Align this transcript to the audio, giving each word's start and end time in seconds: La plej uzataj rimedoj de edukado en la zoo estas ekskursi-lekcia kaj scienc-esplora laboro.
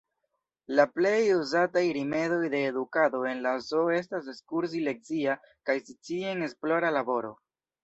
La 0.77 0.85
plej 0.93 1.19
uzataj 1.33 1.83
rimedoj 1.97 2.39
de 2.55 2.61
edukado 2.71 3.21
en 3.33 3.45
la 3.49 3.53
zoo 3.67 3.93
estas 3.99 4.33
ekskursi-lekcia 4.35 5.39
kaj 5.71 5.79
scienc-esplora 5.93 6.95
laboro. 6.99 7.35